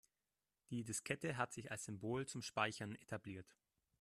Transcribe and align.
Die 0.71 0.83
Diskette 0.83 1.37
hat 1.37 1.53
sich 1.53 1.69
als 1.69 1.85
Symbol 1.85 2.25
zum 2.25 2.41
Speichern 2.41 2.95
etabliert. 2.95 3.55